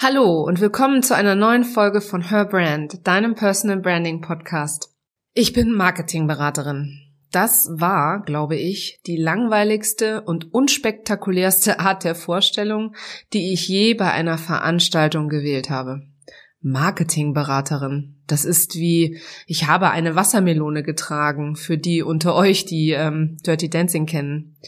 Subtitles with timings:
[0.00, 4.94] Hallo und willkommen zu einer neuen Folge von Her Brand, deinem Personal Branding Podcast.
[5.34, 7.00] Ich bin Marketingberaterin.
[7.32, 12.94] Das war, glaube ich, die langweiligste und unspektakulärste Art der Vorstellung,
[13.32, 16.02] die ich je bei einer Veranstaltung gewählt habe.
[16.60, 18.22] Marketingberaterin.
[18.28, 19.18] Das ist wie,
[19.48, 24.58] ich habe eine Wassermelone getragen, für die unter euch, die ähm, Dirty Dancing kennen.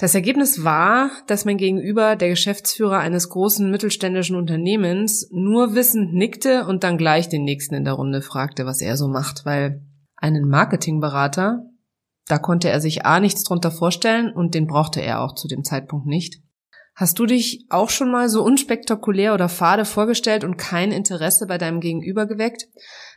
[0.00, 6.66] Das Ergebnis war, dass mein Gegenüber, der Geschäftsführer eines großen mittelständischen Unternehmens, nur wissend nickte
[6.66, 9.82] und dann gleich den nächsten in der Runde fragte, was er so macht, weil
[10.14, 11.64] einen Marketingberater,
[12.28, 15.64] da konnte er sich A nichts drunter vorstellen und den brauchte er auch zu dem
[15.64, 16.42] Zeitpunkt nicht.
[16.94, 21.58] Hast du dich auch schon mal so unspektakulär oder fade vorgestellt und kein Interesse bei
[21.58, 22.68] deinem Gegenüber geweckt?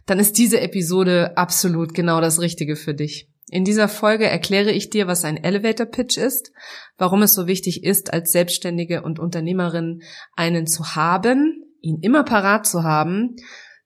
[0.07, 3.29] Dann ist diese Episode absolut genau das Richtige für dich.
[3.51, 6.53] In dieser Folge erkläre ich dir, was ein Elevator Pitch ist,
[6.97, 10.03] warum es so wichtig ist, als Selbstständige und Unternehmerin
[10.37, 13.35] einen zu haben, ihn immer parat zu haben,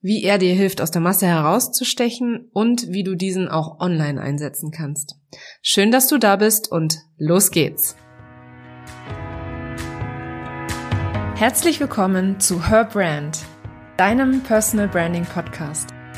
[0.01, 4.69] wie er dir hilft, aus der Masse herauszustechen und wie du diesen auch online einsetzen
[4.69, 5.15] kannst.
[5.63, 7.95] Schön, dass du da bist und los geht's.
[11.33, 13.39] Herzlich willkommen zu Her Brand,
[13.97, 15.94] deinem Personal Branding Podcast.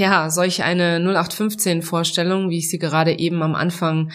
[0.00, 4.10] Ja, solch eine 0815-Vorstellung, wie ich sie gerade eben am Anfang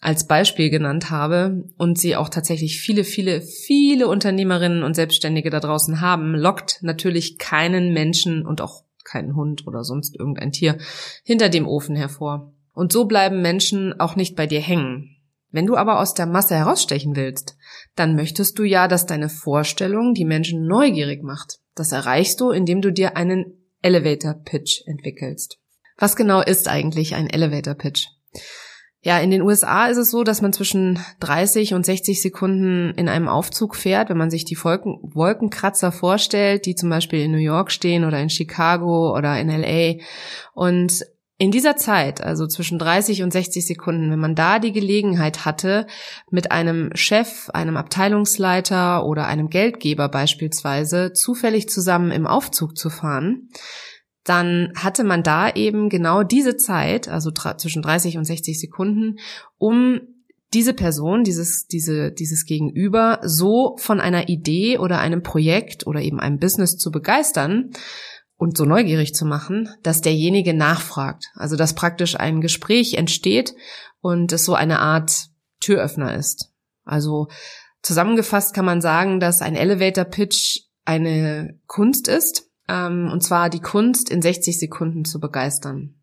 [0.00, 5.60] als Beispiel genannt habe und sie auch tatsächlich viele, viele, viele Unternehmerinnen und Selbstständige da
[5.60, 10.78] draußen haben, lockt natürlich keinen Menschen und auch keinen Hund oder sonst irgendein Tier
[11.24, 12.54] hinter dem Ofen hervor.
[12.72, 15.14] Und so bleiben Menschen auch nicht bei dir hängen.
[15.50, 17.58] Wenn du aber aus der Masse herausstechen willst,
[17.96, 21.58] dann möchtest du ja, dass deine Vorstellung die Menschen neugierig macht.
[21.74, 25.58] Das erreichst du, indem du dir einen Elevator Pitch entwickelst.
[25.96, 28.06] Was genau ist eigentlich ein Elevator Pitch?
[29.00, 33.08] Ja, in den USA ist es so, dass man zwischen 30 und 60 Sekunden in
[33.08, 37.38] einem Aufzug fährt, wenn man sich die Wolken Wolkenkratzer vorstellt, die zum Beispiel in New
[37.38, 40.02] York stehen oder in Chicago oder in LA.
[40.52, 41.04] Und
[41.40, 45.86] in dieser Zeit, also zwischen 30 und 60 Sekunden, wenn man da die Gelegenheit hatte,
[46.30, 53.50] mit einem Chef, einem Abteilungsleiter oder einem Geldgeber beispielsweise zufällig zusammen im Aufzug zu fahren,
[54.24, 59.18] dann hatte man da eben genau diese Zeit, also zwischen 30 und 60 Sekunden,
[59.58, 60.00] um
[60.52, 66.18] diese Person, dieses, diese, dieses Gegenüber so von einer Idee oder einem Projekt oder eben
[66.18, 67.70] einem Business zu begeistern,
[68.38, 71.26] und so neugierig zu machen, dass derjenige nachfragt.
[71.34, 73.54] Also dass praktisch ein Gespräch entsteht
[74.00, 75.28] und es so eine Art
[75.60, 76.50] Türöffner ist.
[76.84, 77.28] Also
[77.82, 83.60] zusammengefasst kann man sagen, dass ein Elevator Pitch eine Kunst ist, ähm, und zwar die
[83.60, 85.96] Kunst, in 60 Sekunden zu begeistern.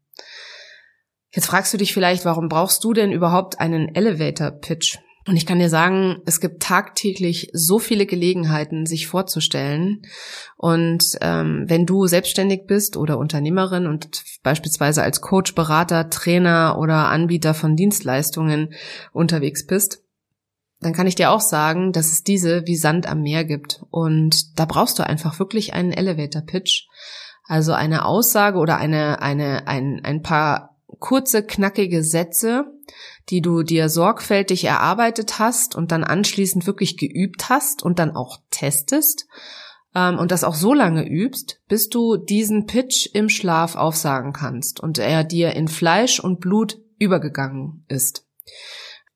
[1.31, 4.97] Jetzt fragst du dich vielleicht, warum brauchst du denn überhaupt einen Elevator Pitch?
[5.27, 10.03] Und ich kann dir sagen, es gibt tagtäglich so viele Gelegenheiten, sich vorzustellen.
[10.55, 17.09] Und ähm, wenn du selbstständig bist oder Unternehmerin und beispielsweise als Coach, Berater, Trainer oder
[17.09, 18.73] Anbieter von Dienstleistungen
[19.13, 20.03] unterwegs bist,
[20.81, 23.81] dann kann ich dir auch sagen, dass es diese wie Sand am Meer gibt.
[23.89, 26.83] Und da brauchst du einfach wirklich einen Elevator Pitch.
[27.47, 32.65] Also eine Aussage oder eine, eine, ein, ein paar kurze, knackige Sätze,
[33.29, 38.39] die du dir sorgfältig erarbeitet hast und dann anschließend wirklich geübt hast und dann auch
[38.51, 39.27] testest
[39.95, 44.79] ähm, und das auch so lange übst, bis du diesen Pitch im Schlaf aufsagen kannst
[44.79, 48.25] und er dir in Fleisch und Blut übergegangen ist.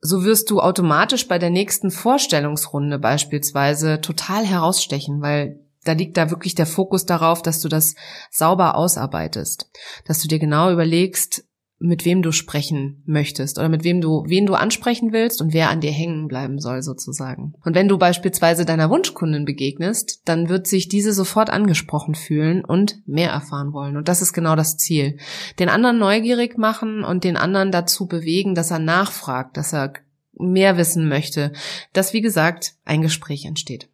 [0.01, 6.29] So wirst du automatisch bei der nächsten Vorstellungsrunde beispielsweise total herausstechen, weil da liegt da
[6.29, 7.95] wirklich der Fokus darauf, dass du das
[8.31, 9.69] sauber ausarbeitest,
[10.05, 11.45] dass du dir genau überlegst,
[11.79, 15.69] mit wem du sprechen möchtest oder mit wem du, wen du ansprechen willst und wer
[15.69, 17.53] an dir hängen bleiben soll sozusagen.
[17.63, 23.01] Und wenn du beispielsweise deiner Wunschkundin begegnest, dann wird sich diese sofort angesprochen fühlen und
[23.07, 23.95] mehr erfahren wollen.
[23.95, 25.17] Und das ist genau das Ziel.
[25.57, 29.93] Den anderen neugierig machen und den anderen dazu bewegen, dass er nachfragt, dass er
[30.33, 31.53] mehr wissen möchte,
[31.93, 33.89] dass wie gesagt ein Gespräch entsteht.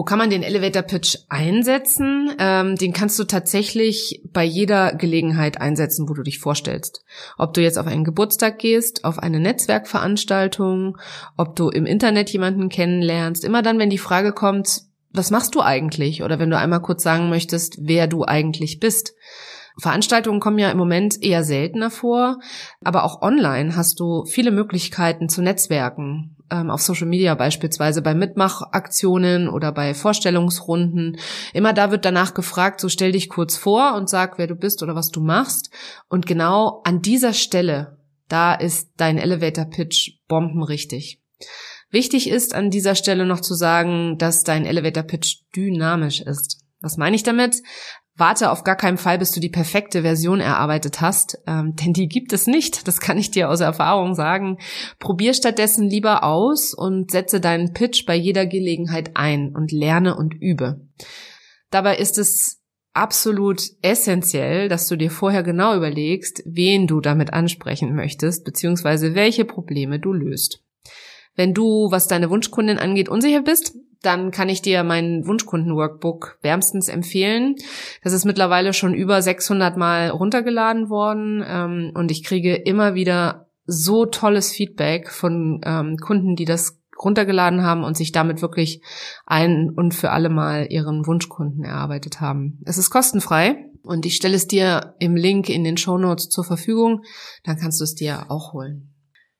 [0.00, 2.34] Wo kann man den Elevator Pitch einsetzen?
[2.38, 7.04] Ähm, den kannst du tatsächlich bei jeder Gelegenheit einsetzen, wo du dich vorstellst.
[7.36, 10.96] Ob du jetzt auf einen Geburtstag gehst, auf eine Netzwerkveranstaltung,
[11.36, 13.44] ob du im Internet jemanden kennenlernst.
[13.44, 16.22] Immer dann, wenn die Frage kommt, was machst du eigentlich?
[16.22, 19.12] Oder wenn du einmal kurz sagen möchtest, wer du eigentlich bist.
[19.78, 22.38] Veranstaltungen kommen ja im Moment eher seltener vor,
[22.82, 26.38] aber auch online hast du viele Möglichkeiten zu Netzwerken.
[26.50, 31.18] Ähm, auf Social Media beispielsweise bei Mitmachaktionen oder bei Vorstellungsrunden.
[31.52, 34.82] Immer da wird danach gefragt, so stell dich kurz vor und sag, wer du bist
[34.82, 35.70] oder was du machst.
[36.08, 37.98] Und genau an dieser Stelle,
[38.28, 41.20] da ist dein Elevator Pitch bombenrichtig.
[41.90, 46.64] Wichtig ist an dieser Stelle noch zu sagen, dass dein Elevator Pitch dynamisch ist.
[46.80, 47.56] Was meine ich damit?
[48.20, 52.06] Warte auf gar keinen Fall, bis du die perfekte Version erarbeitet hast, ähm, denn die
[52.06, 52.86] gibt es nicht.
[52.86, 54.58] Das kann ich dir aus Erfahrung sagen.
[54.98, 60.34] Probier stattdessen lieber aus und setze deinen Pitch bei jeder Gelegenheit ein und lerne und
[60.34, 60.86] übe.
[61.70, 62.60] Dabei ist es
[62.92, 69.46] absolut essentiell, dass du dir vorher genau überlegst, wen du damit ansprechen möchtest, beziehungsweise welche
[69.46, 70.62] Probleme du löst.
[71.36, 76.88] Wenn du, was deine Wunschkundin angeht, unsicher bist, dann kann ich dir mein Wunschkunden-Workbook wärmstens
[76.88, 77.56] empfehlen.
[78.02, 83.46] Das ist mittlerweile schon über 600 Mal runtergeladen worden ähm, und ich kriege immer wieder
[83.66, 88.82] so tolles Feedback von ähm, Kunden, die das runtergeladen haben und sich damit wirklich
[89.26, 92.60] ein und für alle Mal ihren Wunschkunden erarbeitet haben.
[92.64, 96.44] Es ist kostenfrei und ich stelle es dir im Link in den Show Notes zur
[96.44, 97.02] Verfügung.
[97.44, 98.94] Dann kannst du es dir auch holen.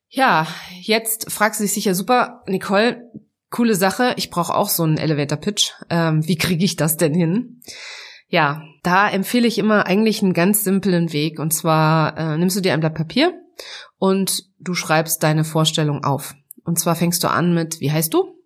[0.09, 0.47] Ja,
[0.81, 3.11] jetzt fragst du dich sicher super, Nicole,
[3.51, 4.15] coole Sache.
[4.17, 5.73] Ich brauche auch so einen Elevator Pitch.
[5.91, 7.61] Ähm, wie kriege ich das denn hin?
[8.29, 11.39] Ja, da empfehle ich immer eigentlich einen ganz simplen Weg.
[11.39, 13.35] Und zwar äh, nimmst du dir ein Blatt Papier
[13.99, 16.35] und du schreibst deine Vorstellung auf.
[16.65, 18.37] Und zwar fängst du an mit, wie heißt du?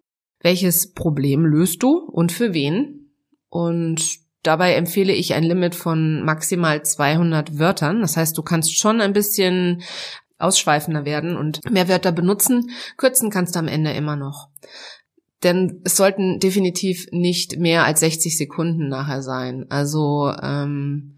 [0.41, 3.13] Welches Problem löst du und für wen?
[3.49, 4.03] Und
[4.43, 8.01] dabei empfehle ich ein Limit von maximal 200 Wörtern.
[8.01, 9.83] Das heißt, du kannst schon ein bisschen
[10.45, 12.71] ausschweifender werden und mehr Wörter benutzen.
[12.97, 14.49] Kürzen kannst du am Ende immer noch.
[15.43, 19.67] Denn es sollten definitiv nicht mehr als 60 Sekunden nachher sein.
[19.69, 21.14] Also ähm,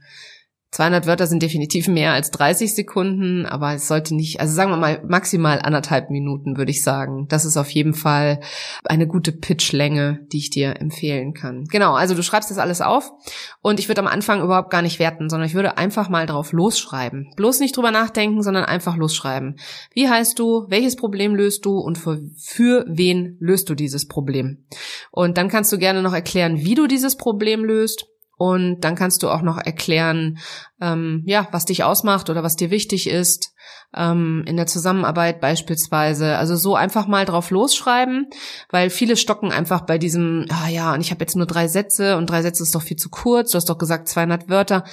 [0.73, 4.77] 200 Wörter sind definitiv mehr als 30 Sekunden, aber es sollte nicht, also sagen wir
[4.77, 7.27] mal maximal anderthalb Minuten, würde ich sagen.
[7.29, 8.41] Das ist auf jeden Fall
[8.85, 11.65] eine gute Pitchlänge, die ich dir empfehlen kann.
[11.65, 13.11] Genau, also du schreibst das alles auf
[13.63, 16.53] und ich würde am Anfang überhaupt gar nicht werten, sondern ich würde einfach mal drauf
[16.53, 17.31] losschreiben.
[17.37, 19.57] Bloß nicht drüber nachdenken, sondern einfach losschreiben.
[19.95, 20.67] Wie heißt du?
[20.69, 21.79] Welches Problem löst du?
[21.79, 24.67] Und für, für wen löst du dieses Problem?
[25.11, 29.23] Und dann kannst du gerne noch erklären, wie du dieses Problem löst und dann kannst
[29.23, 30.38] du auch noch erklären,
[30.81, 33.55] ähm, ja, was dich ausmacht oder was dir wichtig ist
[33.94, 36.37] ähm, in der Zusammenarbeit beispielsweise.
[36.37, 38.29] Also so einfach mal drauf losschreiben,
[38.71, 42.17] weil viele stocken einfach bei diesem, ah ja, und ich habe jetzt nur drei Sätze
[42.17, 43.53] und drei Sätze ist doch viel zu kurz.
[43.53, 44.85] Du hast doch gesagt 200 Wörter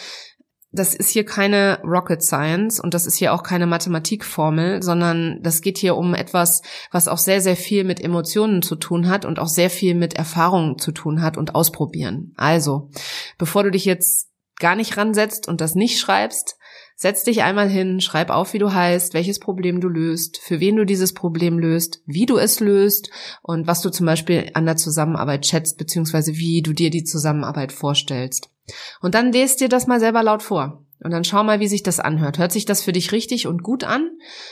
[0.74, 5.62] das ist hier keine Rocket Science und das ist hier auch keine Mathematikformel, sondern das
[5.62, 9.38] geht hier um etwas, was auch sehr, sehr viel mit Emotionen zu tun hat und
[9.38, 12.34] auch sehr viel mit Erfahrungen zu tun hat und ausprobieren.
[12.38, 12.90] Also,
[13.38, 16.58] bevor du dich jetzt gar nicht ransetzt und das nicht schreibst,
[16.96, 20.76] setz dich einmal hin, schreib auf, wie du heißt, welches Problem du löst, für wen
[20.76, 23.12] du dieses Problem löst, wie du es löst
[23.44, 27.72] und was du zum Beispiel an der Zusammenarbeit schätzt, beziehungsweise wie du dir die Zusammenarbeit
[27.72, 28.53] vorstellst.
[29.02, 30.84] Und dann lest dir das mal selber laut vor.
[31.04, 32.38] Und dann schau mal, wie sich das anhört.
[32.38, 34.12] Hört sich das für dich richtig und gut an?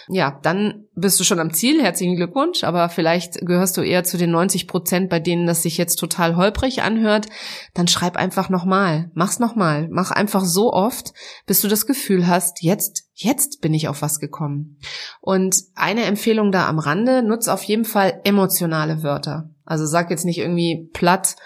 [0.09, 1.81] Ja, dann bist du schon am Ziel.
[1.81, 2.65] Herzlichen Glückwunsch.
[2.65, 6.35] Aber vielleicht gehörst du eher zu den 90 Prozent, bei denen das sich jetzt total
[6.35, 7.27] holprig anhört.
[7.73, 9.09] Dann schreib einfach nochmal.
[9.13, 9.87] Mach's nochmal.
[9.89, 11.13] Mach einfach so oft,
[11.45, 14.77] bis du das Gefühl hast, jetzt, jetzt bin ich auf was gekommen.
[15.21, 19.51] Und eine Empfehlung da am Rande, nutz auf jeden Fall emotionale Wörter.
[19.63, 21.37] Also sag jetzt nicht irgendwie platt,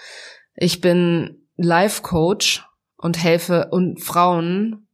[0.55, 2.65] ich bin Life Coach
[2.97, 4.88] und helfe und Frauen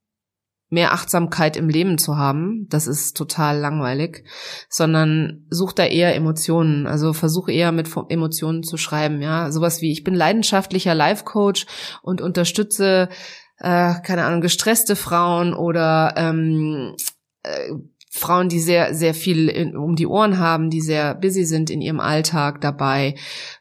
[0.72, 4.24] mehr Achtsamkeit im Leben zu haben, das ist total langweilig,
[4.70, 9.92] sondern such da eher Emotionen, also versuch eher mit Emotionen zu schreiben, ja, sowas wie
[9.92, 11.66] ich bin leidenschaftlicher Life Coach
[12.02, 13.10] und unterstütze
[13.58, 16.96] äh, keine Ahnung gestresste Frauen oder ähm,
[17.44, 17.74] äh,
[18.14, 21.80] Frauen, die sehr, sehr viel in, um die Ohren haben, die sehr busy sind in
[21.80, 23.16] ihrem Alltag dabei,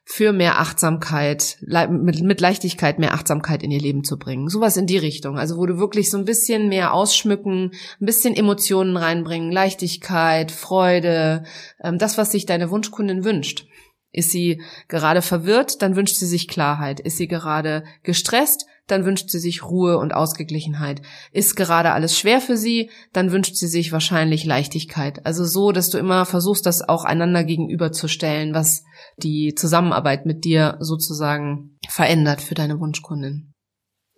[0.04, 4.48] für mehr Achtsamkeit, mit, mit Leichtigkeit mehr Achtsamkeit in ihr Leben zu bringen.
[4.48, 5.38] Sowas in die Richtung.
[5.38, 11.44] Also wo du wirklich so ein bisschen mehr ausschmücken, ein bisschen Emotionen reinbringen, Leichtigkeit, Freude,
[11.80, 13.66] ähm, das, was sich deine Wunschkundin wünscht.
[14.10, 16.98] Ist sie gerade verwirrt, dann wünscht sie sich Klarheit.
[16.98, 21.02] Ist sie gerade gestresst, dann wünscht sie sich Ruhe und Ausgeglichenheit.
[21.32, 25.24] Ist gerade alles schwer für sie, dann wünscht sie sich wahrscheinlich Leichtigkeit.
[25.26, 28.84] Also so, dass du immer versuchst, das auch einander gegenüberzustellen, was
[29.16, 33.50] die Zusammenarbeit mit dir sozusagen verändert für deine Wunschkundin.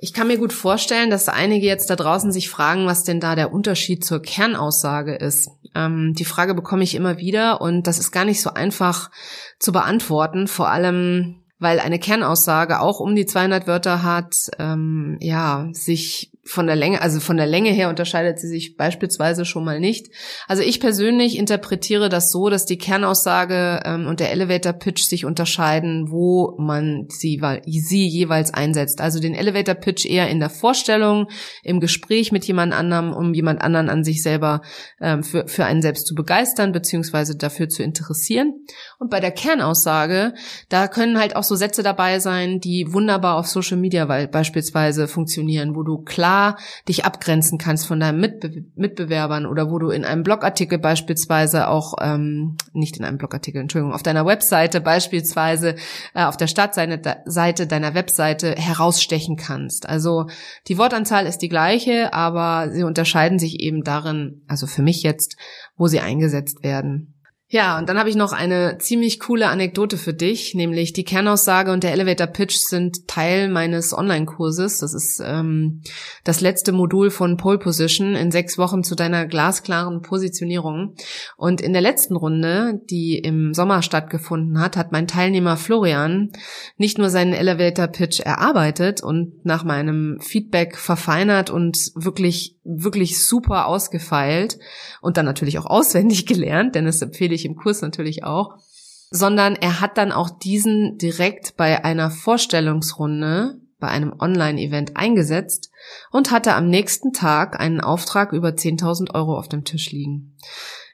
[0.04, 3.36] Ich kann mir gut vorstellen, dass einige jetzt da draußen sich fragen, was denn da
[3.36, 5.48] der Unterschied zur Kernaussage ist.
[5.76, 9.12] Ähm, die Frage bekomme ich immer wieder und das ist gar nicht so einfach
[9.60, 15.68] zu beantworten, vor allem weil eine Kernaussage auch um die 200 Wörter hat, ähm, ja,
[15.72, 19.78] sich von der Länge, also von der Länge her unterscheidet sie sich beispielsweise schon mal
[19.78, 20.08] nicht.
[20.48, 25.24] Also ich persönlich interpretiere das so, dass die Kernaussage ähm, und der Elevator Pitch sich
[25.24, 29.00] unterscheiden, wo man sie, sie jeweils einsetzt.
[29.00, 31.28] Also den Elevator Pitch eher in der Vorstellung,
[31.62, 34.62] im Gespräch mit jemand anderem, um jemand anderen an sich selber
[35.00, 38.64] ähm, für, für einen selbst zu begeistern, beziehungsweise dafür zu interessieren.
[38.98, 40.34] Und bei der Kernaussage,
[40.68, 45.76] da können halt auch so Sätze dabei sein, die wunderbar auf Social Media beispielsweise funktionieren,
[45.76, 46.31] wo du klar
[46.88, 51.94] dich abgrenzen kannst von deinen Mitbe Mitbewerbern oder wo du in einem Blogartikel beispielsweise auch,
[52.00, 55.76] ähm, nicht in einem Blogartikel, Entschuldigung, auf deiner Webseite beispielsweise,
[56.14, 59.88] äh, auf der Startseite deiner Webseite herausstechen kannst.
[59.88, 60.26] Also
[60.68, 65.36] die Wortanzahl ist die gleiche, aber sie unterscheiden sich eben darin, also für mich jetzt,
[65.76, 67.14] wo sie eingesetzt werden.
[67.54, 71.70] Ja, und dann habe ich noch eine ziemlich coole Anekdote für dich, nämlich die Kernaussage
[71.70, 74.78] und der Elevator Pitch sind Teil meines Online-Kurses.
[74.78, 75.82] Das ist ähm,
[76.24, 80.94] das letzte Modul von Pole Position in sechs Wochen zu deiner glasklaren Positionierung.
[81.36, 86.32] Und in der letzten Runde, die im Sommer stattgefunden hat, hat mein Teilnehmer Florian
[86.78, 93.66] nicht nur seinen Elevator Pitch erarbeitet und nach meinem Feedback verfeinert und wirklich, wirklich super
[93.66, 94.58] ausgefeilt
[95.00, 98.56] und dann natürlich auch auswendig gelernt, denn das empfehle ich im Kurs natürlich auch,
[99.10, 105.70] sondern er hat dann auch diesen direkt bei einer Vorstellungsrunde, bei einem Online-Event eingesetzt
[106.12, 110.36] und hatte am nächsten Tag einen Auftrag über 10.000 Euro auf dem Tisch liegen.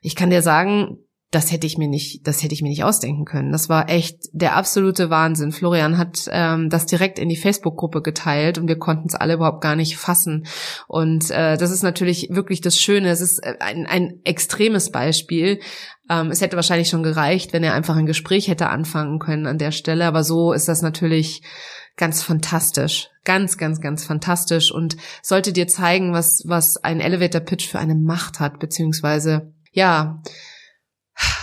[0.00, 0.98] Ich kann dir sagen,
[1.30, 3.52] das hätte ich mir nicht, das hätte ich mir nicht ausdenken können.
[3.52, 5.52] Das war echt der absolute Wahnsinn.
[5.52, 9.60] Florian hat ähm, das direkt in die Facebook-Gruppe geteilt und wir konnten es alle überhaupt
[9.60, 10.46] gar nicht fassen.
[10.86, 13.10] Und äh, das ist natürlich wirklich das Schöne.
[13.10, 15.60] Es ist äh, ein, ein extremes Beispiel.
[16.08, 19.58] Ähm, es hätte wahrscheinlich schon gereicht, wenn er einfach ein Gespräch hätte anfangen können an
[19.58, 20.06] der Stelle.
[20.06, 21.42] Aber so ist das natürlich
[21.98, 23.10] ganz fantastisch.
[23.24, 27.96] Ganz, ganz, ganz fantastisch und sollte dir zeigen, was, was ein Elevator Pitch für eine
[27.96, 30.22] Macht hat, beziehungsweise, ja,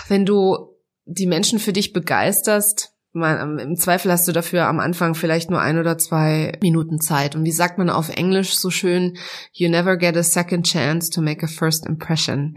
[0.07, 5.15] wenn du die Menschen für dich begeisterst, man, im Zweifel hast du dafür am Anfang
[5.15, 7.35] vielleicht nur ein oder zwei Minuten Zeit.
[7.35, 9.17] Und wie sagt man auf Englisch so schön?
[9.53, 12.55] You never get a second chance to make a first impression.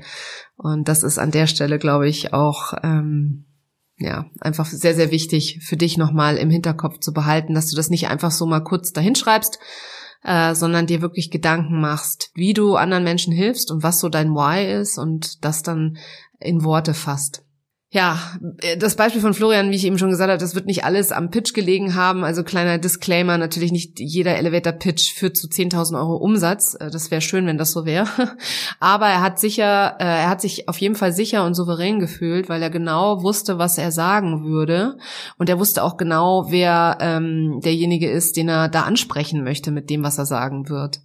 [0.56, 3.46] Und das ist an der Stelle, glaube ich, auch ähm,
[3.98, 7.88] ja einfach sehr, sehr wichtig für dich nochmal im Hinterkopf zu behalten, dass du das
[7.88, 9.60] nicht einfach so mal kurz dahinschreibst,
[10.24, 14.30] äh, sondern dir wirklich Gedanken machst, wie du anderen Menschen hilfst und was so dein
[14.30, 15.98] Why ist und das dann
[16.40, 17.42] in Worte fasst.
[17.90, 18.18] Ja,
[18.76, 21.30] das Beispiel von Florian, wie ich eben schon gesagt habe, das wird nicht alles am
[21.30, 22.22] Pitch gelegen haben.
[22.22, 26.76] Also kleiner Disclaimer, natürlich nicht jeder Elevator-Pitch führt zu 10.000 Euro Umsatz.
[26.78, 28.06] Äh, das wäre schön, wenn das so wäre.
[28.78, 32.50] Aber er hat sicher, äh, er hat sich auf jeden Fall sicher und souverän gefühlt,
[32.50, 34.98] weil er genau wusste, was er sagen würde.
[35.38, 39.88] Und er wusste auch genau, wer ähm, derjenige ist, den er da ansprechen möchte mit
[39.88, 41.00] dem, was er sagen wird.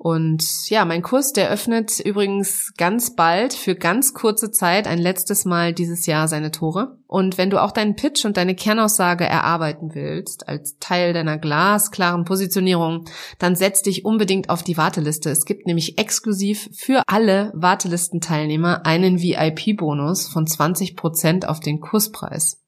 [0.00, 5.44] Und ja, mein Kurs, der öffnet übrigens ganz bald für ganz kurze Zeit ein letztes
[5.44, 6.98] Mal dieses Jahr seine Tore.
[7.08, 12.24] Und wenn du auch deinen Pitch und deine Kernaussage erarbeiten willst, als Teil deiner glasklaren
[12.24, 13.06] Positionierung,
[13.40, 15.30] dann setz dich unbedingt auf die Warteliste.
[15.30, 22.62] Es gibt nämlich exklusiv für alle Wartelistenteilnehmer einen VIP-Bonus von 20 Prozent auf den Kurspreis.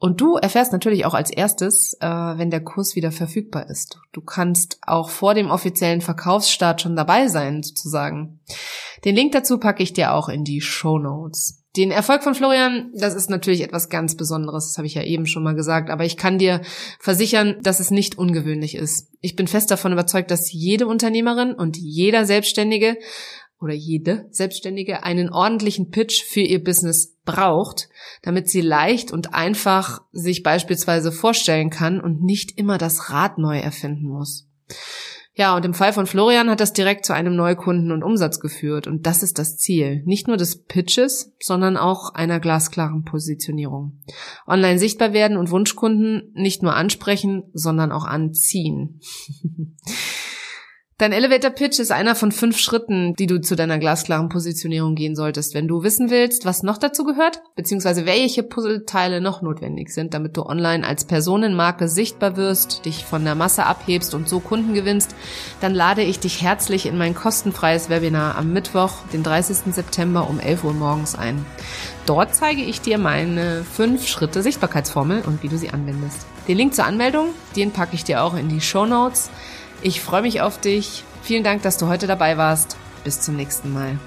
[0.00, 4.00] Und du erfährst natürlich auch als erstes, äh, wenn der Kurs wieder verfügbar ist.
[4.12, 8.40] Du kannst auch vor dem offiziellen Verkaufsstart schon dabei sein, sozusagen.
[9.04, 11.62] Den Link dazu packe ich dir auch in die Show Notes.
[11.76, 15.26] Den Erfolg von Florian, das ist natürlich etwas ganz Besonderes, das habe ich ja eben
[15.26, 16.62] schon mal gesagt, aber ich kann dir
[16.98, 19.08] versichern, dass es nicht ungewöhnlich ist.
[19.20, 22.96] Ich bin fest davon überzeugt, dass jede Unternehmerin und jeder Selbstständige
[23.60, 27.88] oder jede Selbstständige einen ordentlichen Pitch für ihr Business braucht,
[28.22, 33.58] damit sie leicht und einfach sich beispielsweise vorstellen kann und nicht immer das Rad neu
[33.58, 34.48] erfinden muss.
[35.34, 38.86] Ja, und im Fall von Florian hat das direkt zu einem Neukunden und Umsatz geführt.
[38.86, 40.02] Und das ist das Ziel.
[40.04, 44.00] Nicht nur des Pitches, sondern auch einer glasklaren Positionierung.
[44.46, 49.00] Online sichtbar werden und Wunschkunden nicht nur ansprechen, sondern auch anziehen.
[51.00, 55.16] Dein Elevator Pitch ist einer von fünf Schritten, die du zu deiner glasklaren Positionierung gehen
[55.16, 60.12] solltest, wenn du wissen willst, was noch dazu gehört, beziehungsweise welche Puzzleteile noch notwendig sind,
[60.12, 64.74] damit du online als Personenmarke sichtbar wirst, dich von der Masse abhebst und so Kunden
[64.74, 65.14] gewinnst,
[65.62, 69.72] dann lade ich dich herzlich in mein kostenfreies Webinar am Mittwoch, den 30.
[69.72, 71.46] September um 11 Uhr morgens ein.
[72.04, 76.26] Dort zeige ich dir meine fünf Schritte Sichtbarkeitsformel und wie du sie anwendest.
[76.46, 79.30] Den Link zur Anmeldung, den packe ich dir auch in die Show Notes.
[79.82, 81.04] Ich freue mich auf dich.
[81.22, 82.76] Vielen Dank, dass du heute dabei warst.
[83.04, 83.98] Bis zum nächsten Mal.